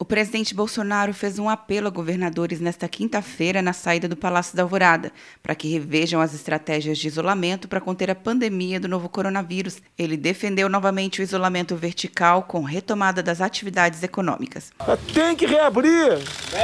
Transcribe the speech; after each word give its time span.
O 0.00 0.04
presidente 0.06 0.54
Bolsonaro 0.54 1.12
fez 1.12 1.38
um 1.38 1.46
apelo 1.46 1.86
a 1.86 1.90
governadores 1.90 2.58
nesta 2.58 2.88
quinta-feira 2.88 3.60
na 3.60 3.74
saída 3.74 4.08
do 4.08 4.16
Palácio 4.16 4.56
da 4.56 4.62
Alvorada 4.62 5.12
para 5.42 5.54
que 5.54 5.70
revejam 5.70 6.22
as 6.22 6.32
estratégias 6.32 6.96
de 6.96 7.06
isolamento 7.06 7.68
para 7.68 7.82
conter 7.82 8.10
a 8.10 8.14
pandemia 8.14 8.80
do 8.80 8.88
novo 8.88 9.10
coronavírus. 9.10 9.82
Ele 9.98 10.16
defendeu 10.16 10.70
novamente 10.70 11.20
o 11.20 11.22
isolamento 11.22 11.76
vertical 11.76 12.44
com 12.44 12.62
retomada 12.62 13.22
das 13.22 13.42
atividades 13.42 14.02
econômicas. 14.02 14.72
Tem 15.12 15.36
que 15.36 15.44
reabrir. 15.44 16.18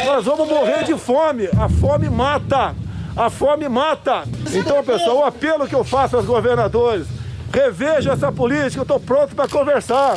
Nós 0.06 0.24
vamos 0.24 0.48
morrer 0.48 0.84
de 0.84 0.96
fome. 0.96 1.46
A 1.60 1.68
fome 1.68 2.08
mata. 2.08 2.74
A 3.14 3.28
fome 3.28 3.68
mata. 3.68 4.24
Então, 4.50 4.82
pessoal, 4.82 5.18
o 5.18 5.24
apelo 5.26 5.68
que 5.68 5.74
eu 5.74 5.84
faço 5.84 6.16
aos 6.16 6.24
governadores, 6.24 7.06
revejam 7.52 8.14
essa 8.14 8.32
política, 8.32 8.78
eu 8.78 8.82
estou 8.82 8.98
pronto 8.98 9.36
para 9.36 9.46
conversar. 9.46 10.16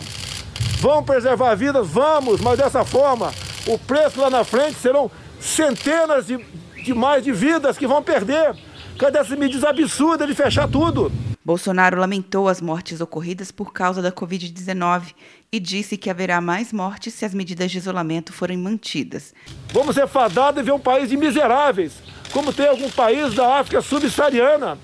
Vamos 0.80 1.06
preservar 1.06 1.56
vidas? 1.56 1.86
Vamos, 1.90 2.40
mas 2.40 2.58
dessa 2.58 2.86
forma, 2.86 3.34
o 3.68 3.78
preço 3.78 4.22
lá 4.22 4.30
na 4.30 4.46
frente 4.46 4.76
serão 4.76 5.12
centenas 5.38 6.28
de, 6.28 6.38
de 6.82 6.94
mais 6.94 7.22
de 7.22 7.34
vidas 7.34 7.78
que 7.78 7.86
vão 7.86 8.02
perder. 8.02 8.56
Cadê 8.98 9.18
essas 9.18 9.38
medidas 9.38 9.66
absurdas 9.66 10.26
de 10.26 10.34
fechar 10.34 10.70
tudo? 10.70 11.12
Bolsonaro 11.44 12.00
lamentou 12.00 12.48
as 12.48 12.62
mortes 12.62 13.02
ocorridas 13.02 13.52
por 13.52 13.74
causa 13.74 14.02
da 14.02 14.10
Covid-19 14.10 15.14
e 15.52 15.60
disse 15.60 15.98
que 15.98 16.10
haverá 16.10 16.40
mais 16.40 16.72
mortes 16.72 17.14
se 17.14 17.26
as 17.26 17.34
medidas 17.34 17.72
de 17.72 17.78
isolamento 17.78 18.32
forem 18.32 18.58
mantidas. 18.58 19.34
Vamos 19.74 19.96
ser 19.96 20.08
fadados 20.08 20.62
e 20.62 20.64
ver 20.64 20.72
um 20.72 20.80
país 20.80 21.10
de 21.10 21.18
miseráveis, 21.18 21.94
como 22.32 22.54
tem 22.54 22.68
algum 22.68 22.90
país 22.90 23.34
da 23.34 23.58
África 23.60 23.82
subsaariana. 23.82 24.78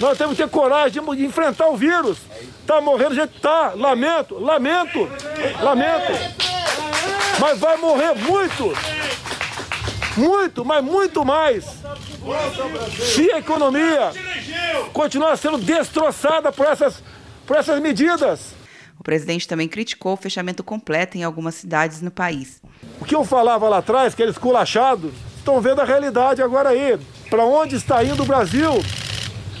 Nós 0.00 0.16
temos 0.16 0.36
que 0.36 0.42
ter 0.42 0.48
coragem 0.48 1.02
de 1.02 1.24
enfrentar 1.24 1.68
o 1.68 1.76
vírus. 1.76 2.18
Tá 2.66 2.80
morrendo 2.80 3.14
gente? 3.14 3.40
Tá. 3.40 3.72
Lamento, 3.74 4.38
lamento, 4.38 5.08
lamento. 5.60 6.12
Mas 7.40 7.58
vai 7.58 7.76
morrer 7.76 8.14
muito. 8.14 8.72
Muito, 10.16 10.64
mas 10.64 10.84
muito 10.84 11.24
mais. 11.24 11.64
Se 13.14 13.30
a 13.32 13.38
economia 13.38 14.12
continuar 14.92 15.36
sendo 15.36 15.58
destroçada 15.58 16.52
por 16.52 16.66
essas, 16.66 17.02
por 17.46 17.56
essas 17.56 17.80
medidas. 17.80 18.52
O 18.98 19.02
presidente 19.02 19.46
também 19.46 19.68
criticou 19.68 20.14
o 20.14 20.16
fechamento 20.16 20.62
completo 20.64 21.16
em 21.16 21.22
algumas 21.22 21.54
cidades 21.54 22.02
no 22.02 22.10
país. 22.10 22.60
O 23.00 23.04
que 23.04 23.14
eu 23.14 23.24
falava 23.24 23.68
lá 23.68 23.78
atrás, 23.78 24.14
que 24.14 24.22
eles 24.22 24.36
culachados, 24.36 25.12
estão 25.36 25.60
vendo 25.60 25.80
a 25.80 25.84
realidade 25.84 26.42
agora 26.42 26.70
aí. 26.70 26.98
Para 27.30 27.44
onde 27.44 27.76
está 27.76 28.02
indo 28.02 28.22
o 28.22 28.26
Brasil? 28.26 28.72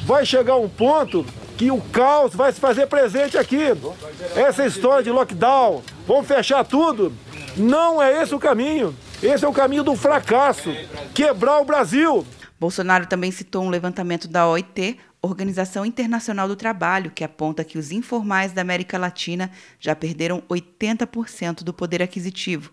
Vai 0.04 0.24
chegar 0.24 0.56
um 0.56 0.68
ponto 0.68 1.24
que 1.56 1.70
o 1.70 1.80
caos 1.80 2.34
vai 2.34 2.52
se 2.52 2.60
fazer 2.60 2.86
presente 2.86 3.36
aqui. 3.36 3.64
Essa 4.36 4.64
história 4.64 5.02
de 5.02 5.10
lockdown, 5.10 5.82
vamos 6.06 6.26
fechar 6.26 6.64
tudo, 6.64 7.12
não 7.56 8.00
é 8.00 8.22
esse 8.22 8.34
o 8.34 8.38
caminho. 8.38 8.94
Esse 9.22 9.44
é 9.44 9.48
o 9.48 9.52
caminho 9.52 9.82
do 9.82 9.96
fracasso, 9.96 10.70
quebrar 11.12 11.58
o 11.58 11.64
Brasil. 11.64 12.24
Bolsonaro 12.60 13.06
também 13.06 13.32
citou 13.32 13.64
um 13.64 13.68
levantamento 13.68 14.28
da 14.28 14.46
OIT, 14.46 14.98
Organização 15.20 15.84
Internacional 15.84 16.46
do 16.46 16.54
Trabalho, 16.54 17.10
que 17.10 17.24
aponta 17.24 17.64
que 17.64 17.76
os 17.76 17.90
informais 17.90 18.52
da 18.52 18.62
América 18.62 18.96
Latina 18.96 19.50
já 19.80 19.96
perderam 19.96 20.42
80% 20.48 21.64
do 21.64 21.74
poder 21.74 22.00
aquisitivo. 22.00 22.72